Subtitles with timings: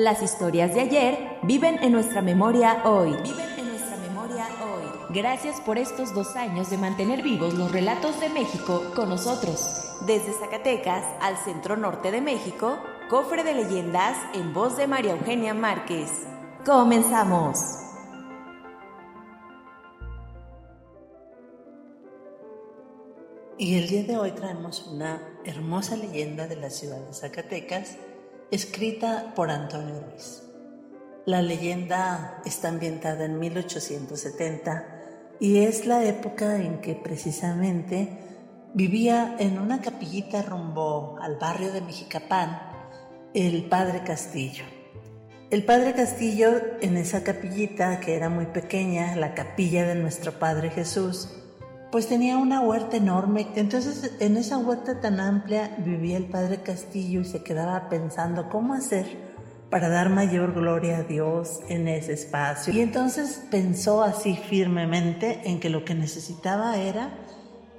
[0.00, 3.16] Las historias de ayer viven en nuestra memoria hoy.
[3.20, 5.12] Viven en nuestra memoria hoy.
[5.12, 9.98] Gracias por estos dos años de mantener vivos los relatos de México con nosotros.
[10.06, 12.78] Desde Zacatecas al centro norte de México,
[13.10, 16.08] cofre de leyendas en voz de María Eugenia Márquez.
[16.64, 17.58] Comenzamos.
[23.60, 27.96] Y el día de hoy traemos una hermosa leyenda de la ciudad de Zacatecas,
[28.50, 30.42] escrita por Antonio Ruiz.
[31.26, 34.86] La leyenda está ambientada en 1870
[35.40, 38.18] y es la época en que precisamente
[38.72, 42.58] vivía en una capillita rumbo al barrio de Mexicapán
[43.34, 44.64] el padre Castillo.
[45.50, 50.70] El padre Castillo en esa capillita que era muy pequeña, la capilla de nuestro Padre
[50.70, 51.37] Jesús,
[51.90, 53.48] pues tenía una huerta enorme.
[53.56, 58.74] Entonces en esa huerta tan amplia vivía el padre Castillo y se quedaba pensando cómo
[58.74, 59.28] hacer
[59.70, 62.72] para dar mayor gloria a Dios en ese espacio.
[62.72, 67.18] Y entonces pensó así firmemente en que lo que necesitaba era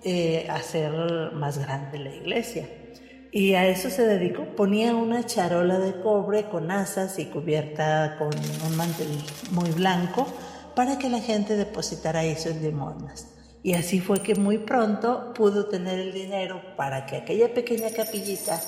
[0.04, 0.92] eh, hacer
[1.34, 2.70] más grande la iglesia.
[3.32, 4.56] Y a eso se dedicó.
[4.56, 8.30] Ponía una charola de cobre con asas y cubierta con
[8.68, 9.08] un mantel
[9.52, 10.28] muy blanco
[10.76, 13.39] para que la gente depositara ahí sus limonas.
[13.62, 18.62] Y así fue que muy pronto pudo tener el dinero para que aquella pequeña capillita,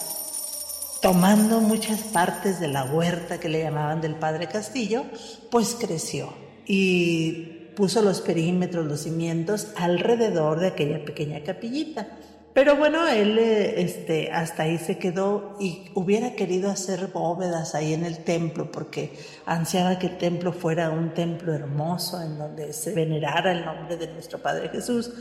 [1.01, 5.05] tomando muchas partes de la huerta que le llamaban del Padre Castillo,
[5.49, 6.33] pues creció
[6.65, 12.07] y puso los perímetros, los cimientos alrededor de aquella pequeña capillita.
[12.53, 17.93] Pero bueno, él eh, este, hasta ahí se quedó y hubiera querido hacer bóvedas ahí
[17.93, 22.93] en el templo porque ansiaba que el templo fuera un templo hermoso en donde se
[22.93, 25.11] venerara el nombre de nuestro Padre Jesús.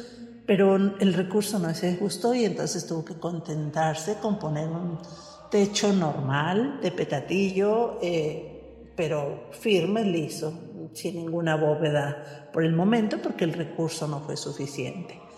[0.44, 4.98] Pero el recurso no se ajustó y entonces tuvo que contentarse con poner un
[5.52, 10.52] techo normal de petatillo, eh, pero firme, liso,
[10.92, 15.29] sin ninguna bóveda por el momento porque el recurso no fue suficiente.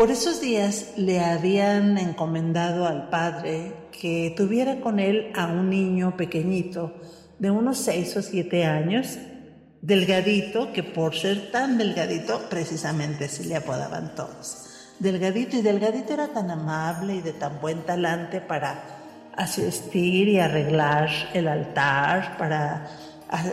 [0.00, 6.16] Por esos días le habían encomendado al padre que tuviera con él a un niño
[6.16, 6.94] pequeñito
[7.38, 9.18] de unos seis o siete años,
[9.82, 14.94] delgadito, que por ser tan delgadito precisamente se le apodaban todos.
[14.98, 18.82] Delgadito y delgadito era tan amable y de tan buen talante para
[19.36, 22.88] asistir y arreglar el altar, para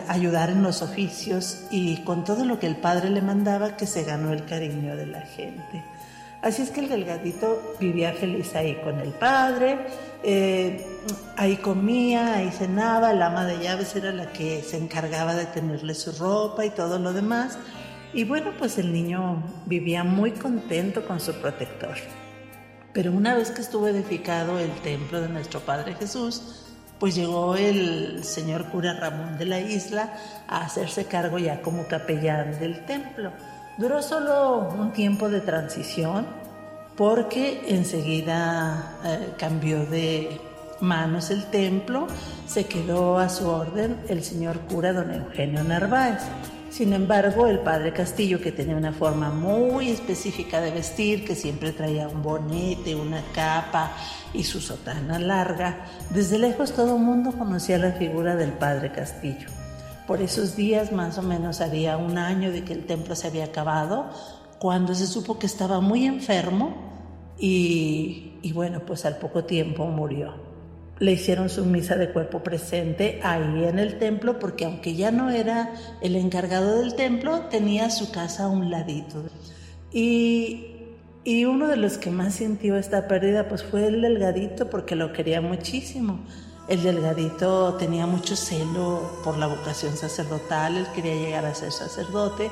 [0.08, 4.04] ayudar en los oficios y con todo lo que el padre le mandaba que se
[4.04, 5.84] ganó el cariño de la gente.
[6.42, 9.78] Así es que el delgadito vivía feliz ahí con el padre,
[10.22, 10.86] eh,
[11.36, 15.94] ahí comía, ahí cenaba, la ama de llaves era la que se encargaba de tenerle
[15.94, 17.58] su ropa y todo lo demás.
[18.12, 21.96] Y bueno, pues el niño vivía muy contento con su protector.
[22.92, 26.64] Pero una vez que estuvo edificado el templo de nuestro Padre Jesús,
[26.98, 30.14] pues llegó el señor cura Ramón de la isla
[30.48, 33.32] a hacerse cargo ya como capellán del templo.
[33.78, 36.26] Duró solo un tiempo de transición
[36.96, 40.40] porque enseguida eh, cambió de
[40.80, 42.08] manos el templo,
[42.48, 46.18] se quedó a su orden el señor cura don Eugenio Narváez.
[46.70, 51.70] Sin embargo, el padre Castillo, que tenía una forma muy específica de vestir, que siempre
[51.70, 53.92] traía un bonete, una capa
[54.34, 59.57] y su sotana larga, desde lejos todo el mundo conocía la figura del padre Castillo.
[60.08, 63.44] Por esos días, más o menos, haría un año de que el templo se había
[63.44, 64.06] acabado,
[64.58, 66.74] cuando se supo que estaba muy enfermo
[67.38, 70.32] y, y bueno, pues al poco tiempo murió.
[70.98, 75.28] Le hicieron su misa de cuerpo presente ahí en el templo porque aunque ya no
[75.28, 79.24] era el encargado del templo, tenía su casa a un ladito.
[79.92, 80.86] Y,
[81.22, 85.12] y uno de los que más sintió esta pérdida pues fue el delgadito porque lo
[85.12, 86.20] quería muchísimo.
[86.68, 92.50] El delgadito tenía mucho celo por la vocación sacerdotal, él quería llegar a ser sacerdote.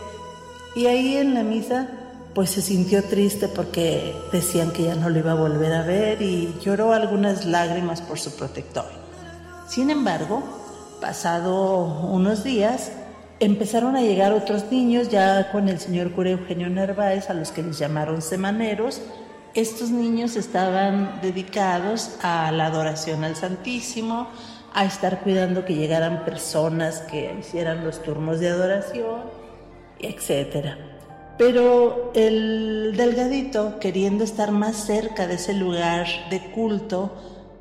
[0.74, 1.88] Y ahí en la misa,
[2.34, 6.22] pues se sintió triste porque decían que ya no lo iba a volver a ver
[6.22, 8.86] y lloró algunas lágrimas por su protector.
[9.68, 10.42] Sin embargo,
[11.00, 12.92] pasado unos días,
[13.38, 17.62] empezaron a llegar otros niños ya con el señor cura Eugenio Narváez, a los que
[17.62, 19.02] les llamaron semaneros,
[19.60, 24.28] estos niños estaban dedicados a la adoración al Santísimo,
[24.74, 29.22] a estar cuidando que llegaran personas que hicieran los turnos de adoración,
[29.98, 30.76] etc.
[31.38, 37.14] Pero el delgadito, queriendo estar más cerca de ese lugar de culto,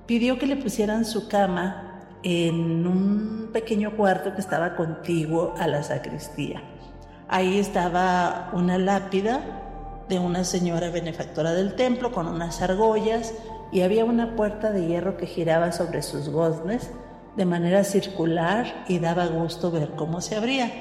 [0.06, 5.84] pidió que le pusieran su cama en un pequeño cuarto que estaba contiguo a la
[5.84, 6.62] sacristía.
[7.30, 9.65] Ahí estaba una lápida
[10.10, 13.34] de una señora benefactora del templo con unas argollas
[13.72, 16.90] y había una puerta de hierro que giraba sobre sus goznes
[17.36, 20.72] de manera circular y daba gusto ver cómo se abría.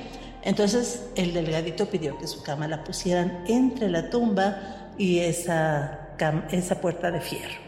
[0.42, 6.10] Entonces el delgadito pidió que su cama la pusieran entre la tumba y esa,
[6.50, 7.60] esa puerta de fierro.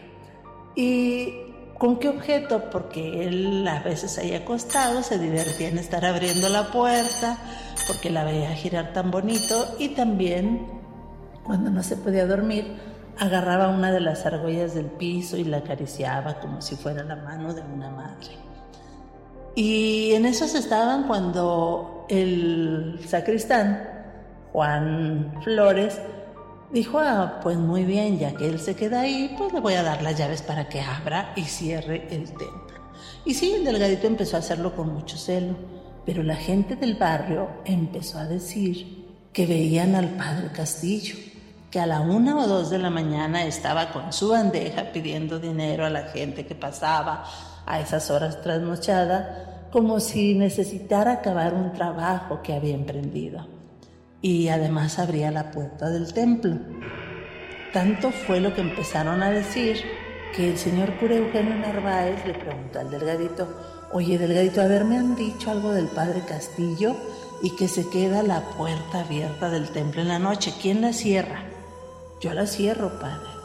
[0.75, 1.33] ¿Y
[1.77, 2.69] con qué objeto?
[2.69, 7.37] Porque él a veces ahí acostado se divertía en estar abriendo la puerta,
[7.87, 10.76] porque la veía girar tan bonito y también
[11.47, 12.75] cuando no se podía dormir,
[13.17, 17.53] agarraba una de las argollas del piso y la acariciaba como si fuera la mano
[17.53, 18.27] de una madre.
[19.55, 23.81] Y en esos estaban cuando el sacristán,
[24.51, 25.99] Juan Flores,
[26.71, 29.83] dijo, ah, pues muy bien, ya que él se queda ahí, pues le voy a
[29.83, 32.77] dar las llaves para que abra y cierre el templo.
[33.25, 35.55] Y sí, el delgadito empezó a hacerlo con mucho celo,
[36.05, 41.15] pero la gente del barrio empezó a decir que veían al padre Castillo
[41.79, 45.89] a la una o dos de la mañana estaba con su bandeja pidiendo dinero a
[45.89, 47.25] la gente que pasaba
[47.65, 53.47] a esas horas trasnochada, como si necesitara acabar un trabajo que había emprendido.
[54.21, 56.57] Y además abría la puerta del templo.
[57.73, 59.77] Tanto fue lo que empezaron a decir
[60.35, 63.47] que el señor cura Eugenio Narváez le preguntó al delgadito,
[63.91, 66.95] oye delgadito, a ver, me han dicho algo del padre Castillo
[67.41, 70.53] y que se queda la puerta abierta del templo en la noche.
[70.61, 71.56] ¿Quién la cierra?
[72.19, 73.37] Yo la cierro, padre.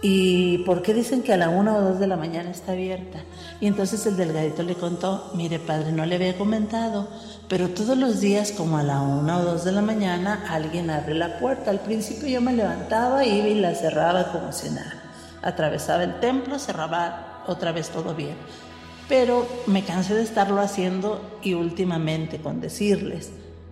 [0.00, 3.18] ¿Y por qué dicen que a la una o dos de la mañana está abierta?
[3.60, 7.08] Y entonces el delgadito le contó, mire padre, no le había comentado,
[7.48, 11.14] pero todos los días como a la una o dos de la mañana alguien abre
[11.14, 11.70] la puerta.
[11.70, 15.02] Al principio yo me levantaba, iba y la cerraba como si nada.
[15.42, 18.36] Atravesaba el templo, cerraba otra vez todo bien.
[19.08, 23.30] Pero me cansé de estarlo haciendo y últimamente con decirles,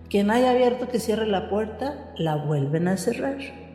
[0.09, 3.66] quien haya abierto que cierre la puerta, la vuelven a cerrar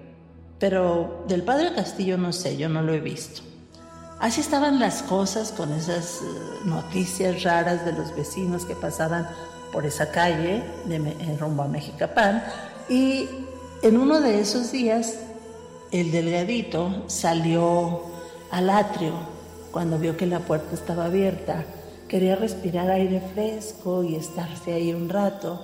[0.62, 3.42] pero del padre Castillo no sé, yo no lo he visto.
[4.20, 6.24] Así estaban las cosas con esas eh,
[6.66, 9.26] noticias raras de los vecinos que pasaban
[9.72, 12.44] por esa calle en rumbo a Mexicapán
[12.88, 13.26] y
[13.82, 15.16] en uno de esos días
[15.90, 18.02] el delgadito salió
[18.52, 19.14] al atrio
[19.72, 21.64] cuando vio que la puerta estaba abierta.
[22.06, 25.60] Quería respirar aire fresco y estarse ahí un rato,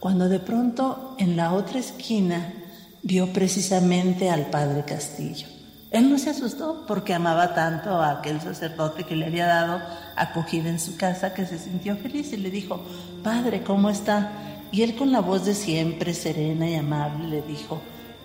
[0.00, 2.59] cuando de pronto en la otra esquina
[3.02, 5.46] vio precisamente al padre Castillo.
[5.90, 9.80] Él no se asustó porque amaba tanto a aquel sacerdote que le había dado
[10.14, 12.80] acogida en su casa que se sintió feliz y le dijo,
[13.24, 14.30] Padre, ¿cómo está?
[14.70, 17.80] Y él con la voz de siempre, serena y amable, le dijo,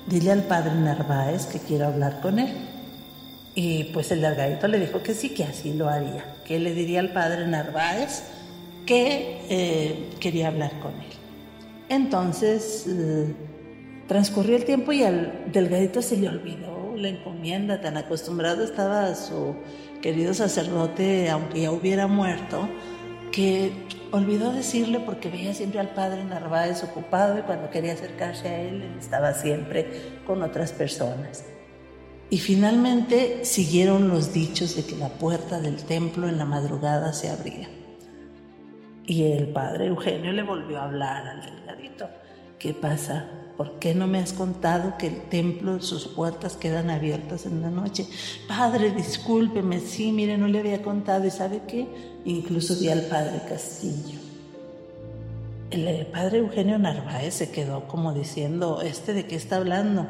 [0.06, 2.54] dile al padre Narváez que quiero hablar con él.
[3.56, 7.00] Y pues el delgadito le dijo que sí, que así lo haría, que le diría
[7.00, 8.24] al padre Narváez
[8.86, 11.14] que eh, quería hablar con él.
[11.90, 12.86] Entonces...
[14.08, 19.16] Transcurrió el tiempo y al delgadito se le olvidó la encomienda, tan acostumbrado estaba a
[19.16, 19.56] su
[20.02, 22.70] querido sacerdote, aunque ya hubiera muerto,
[23.32, 23.72] que
[24.12, 28.84] olvidó decirle porque veía siempre al padre Narváez ocupado y cuando quería acercarse a él
[28.98, 29.88] estaba siempre
[30.26, 31.44] con otras personas.
[32.30, 37.30] Y finalmente siguieron los dichos de que la puerta del templo en la madrugada se
[37.30, 37.70] abría.
[39.06, 42.10] Y el padre Eugenio le volvió a hablar al delgadito.
[42.60, 43.30] ¿Qué pasa?
[43.58, 47.70] ¿Por qué no me has contado que el templo, sus puertas quedan abiertas en la
[47.70, 48.06] noche?
[48.48, 51.26] Padre, discúlpeme, sí, mire, no le había contado.
[51.26, 51.88] ¿Y sabe qué?
[52.26, 54.20] Incluso vi al padre Castillo.
[55.72, 60.08] El, el padre Eugenio Narváez se quedó como diciendo, ¿este de qué está hablando?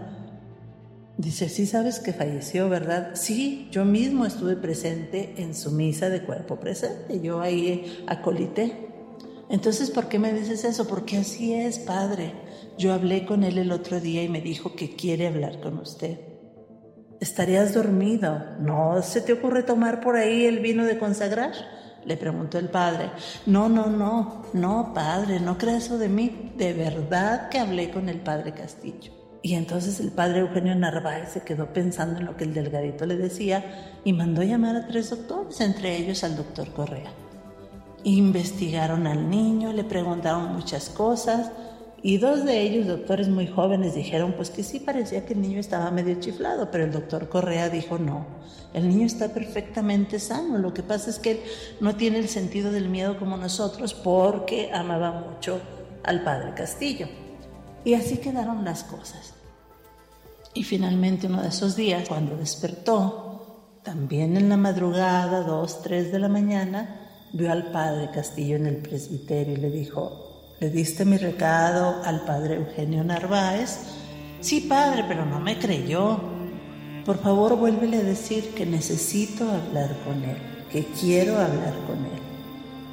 [1.18, 3.12] Dice, sí sabes que falleció, ¿verdad?
[3.14, 8.85] Sí, yo mismo estuve presente en su misa de cuerpo presente, yo ahí acolité.
[9.50, 10.88] Entonces, ¿por qué me dices eso?
[10.88, 12.34] Porque así es, padre.
[12.78, 16.20] Yo hablé con él el otro día y me dijo que quiere hablar con usted.
[17.20, 18.44] ¿Estarías dormido?
[18.60, 21.54] ¿No se te ocurre tomar por ahí el vino de consagrar?
[22.06, 23.12] Le preguntó el padre.
[23.46, 26.54] No, no, no, no, padre, no creas eso de mí.
[26.58, 29.14] De verdad que hablé con el padre Castillo.
[29.42, 33.16] Y entonces el padre Eugenio Narváez se quedó pensando en lo que el delgadito le
[33.16, 37.14] decía y mandó llamar a tres doctores, entre ellos al doctor Correa.
[38.08, 41.52] Investigaron al niño, le preguntaron muchas cosas
[42.04, 45.60] Y dos de ellos, doctores muy jóvenes, dijeron pues que sí parecía que el niño
[45.60, 48.28] estaba medio chiflado, pero el doctor Correa dijo no,
[48.74, 51.40] el niño está perfectamente sano, lo que pasa es que él
[51.80, 55.60] no tiene el sentido del miedo como nosotros porque amaba mucho
[56.04, 57.08] al padre Castillo.
[57.84, 59.34] Y así quedaron las cosas.
[60.54, 66.20] Y finalmente uno de esos días, cuando despertó, también en la madrugada, dos, tres de
[66.20, 67.05] la mañana,
[67.36, 72.24] vio al padre Castillo en el presbiterio y le dijo, ¿Le diste mi recado al
[72.24, 73.78] padre Eugenio Narváez?
[74.40, 76.18] Sí, padre, pero no me creyó.
[77.06, 80.38] Por favor, vuélvele a decir que necesito hablar con él,
[80.72, 82.22] que quiero hablar con él.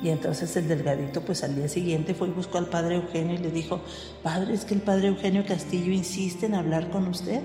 [0.02, 3.38] Y entonces el delgadito, pues al día siguiente fue y buscó al padre Eugenio y
[3.38, 3.80] le dijo,
[4.24, 7.42] padre, es que el padre Eugenio Castillo insiste en hablar con usted.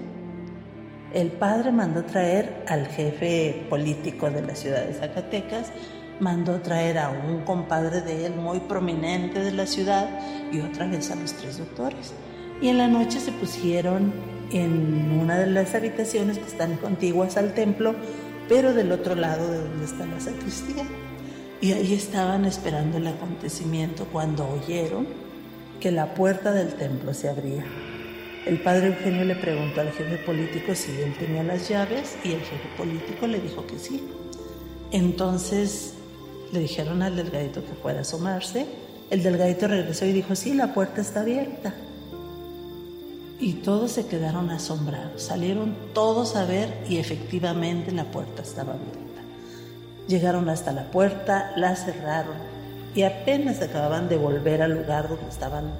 [1.13, 5.71] El padre mandó traer al jefe político de la ciudad de Zacatecas
[6.19, 10.09] mandó traer a un compadre de él muy prominente de la ciudad
[10.51, 12.13] y otra vez a los tres doctores.
[12.61, 14.13] Y en la noche se pusieron
[14.51, 17.95] en una de las habitaciones que están contiguas al templo,
[18.49, 20.85] pero del otro lado de donde está la sacristía.
[21.61, 25.07] Y ahí estaban esperando el acontecimiento cuando oyeron
[25.79, 27.65] que la puerta del templo se abría.
[28.45, 32.39] El padre Eugenio le preguntó al jefe político si él tenía las llaves y el
[32.39, 34.01] jefe político le dijo que sí.
[34.91, 35.96] Entonces
[36.51, 38.65] le dijeron al delgadito que fuera a asomarse.
[39.09, 41.73] El delgadito regresó y dijo, sí, la puerta está abierta.
[43.39, 45.23] Y todos se quedaron asombrados.
[45.23, 49.21] Salieron todos a ver y efectivamente la puerta estaba abierta.
[50.07, 52.35] Llegaron hasta la puerta, la cerraron
[52.95, 55.71] y apenas acababan de volver al lugar donde estaban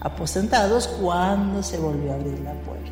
[0.00, 2.90] aposentados cuando se volvió a abrir la puerta.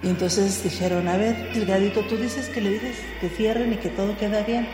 [0.00, 3.88] Y entonces dijeron, a ver, delgadito, tú dices que le dices que cierren y que
[3.88, 4.68] todo queda bien.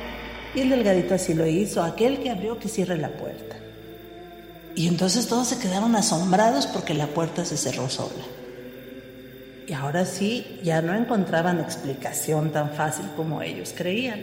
[0.54, 3.56] Y el delgadito así lo hizo, aquel que abrió que cierre la puerta.
[4.76, 8.24] Y entonces todos se quedaron asombrados porque la puerta se cerró sola.
[9.66, 14.20] Y ahora sí, ya no encontraban explicación tan fácil como ellos creían.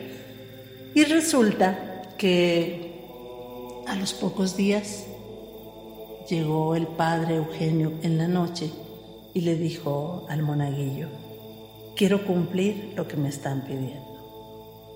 [0.93, 2.91] Y resulta que
[3.87, 5.05] a los pocos días
[6.29, 8.71] llegó el padre Eugenio en la noche
[9.33, 11.07] y le dijo al monaguillo,
[11.95, 14.10] quiero cumplir lo que me están pidiendo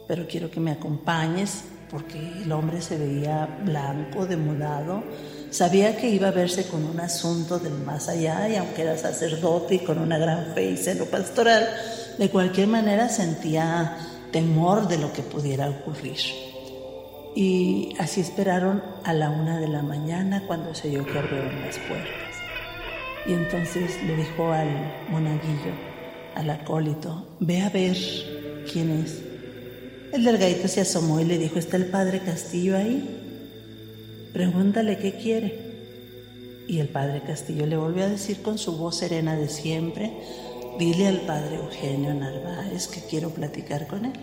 [0.07, 5.03] pero quiero que me acompañes porque el hombre se veía blanco, demudado,
[5.50, 9.75] sabía que iba a verse con un asunto del más allá y aunque era sacerdote
[9.75, 11.67] y con una gran fe y celo pastoral,
[12.17, 13.97] de cualquier manera sentía
[14.31, 16.17] temor de lo que pudiera ocurrir.
[17.35, 21.77] Y así esperaron a la una de la mañana cuando se oyó que abrieron las
[21.79, 22.35] puertas.
[23.27, 24.69] Y entonces le dijo al
[25.09, 25.74] monaguillo,
[26.35, 27.97] al acólito, ve a ver
[28.71, 29.25] quién es.
[30.15, 34.29] El delgadito se asomó y le dijo, ¿está el padre Castillo ahí?
[34.31, 36.63] Pregúntale qué quiere.
[36.69, 40.13] Y el padre Castillo le volvió a decir con su voz serena de siempre,
[40.79, 44.13] dile al padre Eugenio Narváez que quiero platicar con él.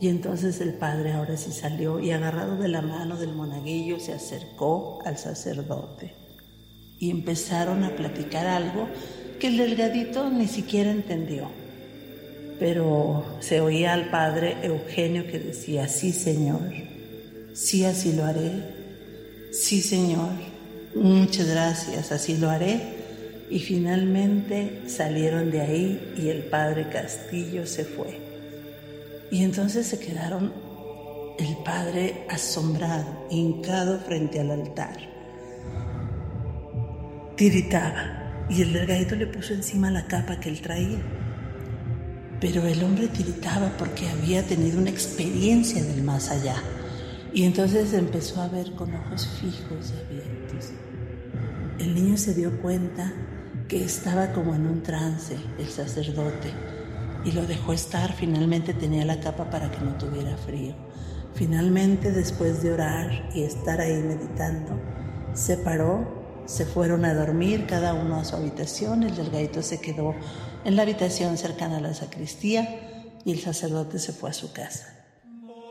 [0.00, 4.12] Y entonces el padre ahora sí salió y agarrado de la mano del monaguillo se
[4.12, 6.14] acercó al sacerdote.
[7.00, 8.86] Y empezaron a platicar algo
[9.40, 11.63] que el delgadito ni siquiera entendió
[12.58, 16.72] pero se oía al padre Eugenio que decía, sí Señor,
[17.52, 18.50] sí así lo haré,
[19.52, 20.30] sí Señor,
[20.94, 23.02] muchas gracias, así lo haré.
[23.50, 28.18] Y finalmente salieron de ahí y el padre Castillo se fue.
[29.30, 30.52] Y entonces se quedaron
[31.38, 34.96] el padre asombrado, hincado frente al altar.
[37.36, 41.23] Tiritaba y el delgadito le puso encima la capa que él traía
[42.44, 46.56] pero el hombre tiritaba porque había tenido una experiencia del más allá.
[47.32, 50.72] Y entonces empezó a ver con ojos fijos y abiertos.
[51.78, 53.14] El niño se dio cuenta
[53.66, 56.52] que estaba como en un trance, el sacerdote,
[57.24, 58.12] y lo dejó estar.
[58.12, 60.74] Finalmente tenía la capa para que no tuviera frío.
[61.32, 64.78] Finalmente, después de orar y estar ahí meditando,
[65.32, 70.14] se paró se fueron a dormir cada uno a su habitación, el delgadito se quedó
[70.64, 75.06] en la habitación cercana a la sacristía y el sacerdote se fue a su casa.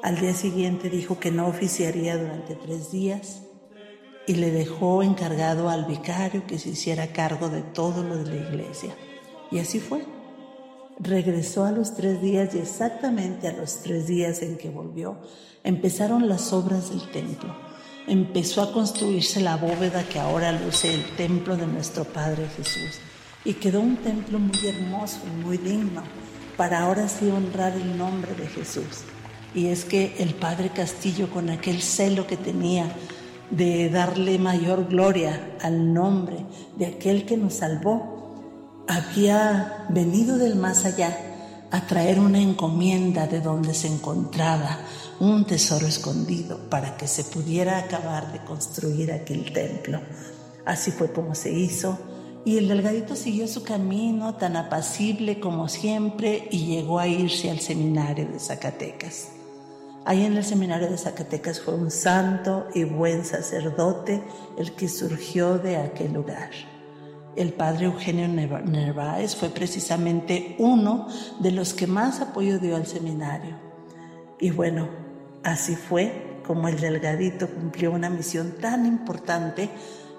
[0.02, 3.42] Al día siguiente dijo que no oficiaría durante tres días
[4.28, 8.50] y le dejó encargado al vicario que se hiciera cargo de todo lo de la
[8.50, 8.96] iglesia.
[9.52, 10.06] Y así fue.
[11.00, 15.18] Regresó a los tres días y exactamente a los tres días en que volvió
[15.64, 17.73] empezaron las obras del templo
[18.08, 23.00] empezó a construirse la bóveda que ahora luce el templo de nuestro Padre Jesús.
[23.46, 26.04] Y quedó un templo muy hermoso y muy digno
[26.58, 29.04] para ahora sí honrar el nombre de Jesús.
[29.54, 32.92] Y es que el Padre Castillo, con aquel celo que tenía
[33.52, 36.46] de darle mayor gloria al nombre
[36.78, 41.33] de aquel que nos salvó, había venido del más allá
[41.74, 44.78] a traer una encomienda de donde se encontraba
[45.20, 50.00] un tesoro escondido para que se pudiera acabar de construir aquel templo.
[50.66, 51.98] Así fue como se hizo
[52.46, 57.60] y el delgadito siguió su camino tan apacible como siempre y llegó a irse al
[57.60, 59.30] seminario de Zacatecas.
[60.06, 64.24] Ahí en el seminario de Zacatecas fue un santo y buen sacerdote
[64.60, 66.52] el que surgió de aquel lugar.
[67.36, 71.08] El padre Eugenio Nerváez fue precisamente uno
[71.40, 73.56] de los que más apoyo dio al seminario.
[74.40, 74.88] Y bueno,
[75.44, 79.70] así fue como el delgadito cumplió una misión tan importante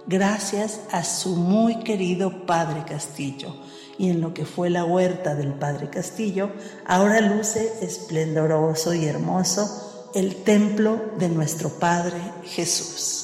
[0.06, 3.54] gracias a su muy querido Padre Castillo.
[3.96, 6.50] Y en lo que fue la huerta del Padre Castillo,
[6.86, 13.23] ahora luce esplendoroso y hermoso el templo de nuestro Padre Jesús.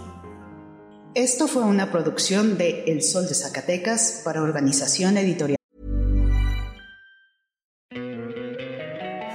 [1.13, 5.57] Esto fue una producción de El Sol de Zacatecas para Organización Editorial.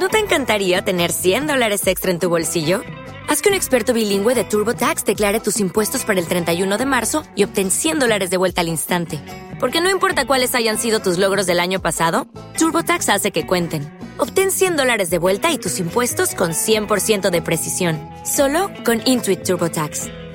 [0.01, 2.81] ¿No te encantaría tener 100 dólares extra en tu bolsillo?
[3.29, 7.25] Haz que un experto bilingüe de TurboTax declare tus impuestos para el 31 de marzo
[7.35, 9.21] y obtén 100 dólares de vuelta al instante.
[9.61, 12.27] Porque no importa cuáles hayan sido tus logros del año pasado,
[12.59, 13.83] TurboTax hace que cuenten.
[14.17, 18.01] Obtén 100 dólares de vuelta y tus impuestos con 100% de precisión.
[18.25, 20.26] Solo con Intuit TurboTax.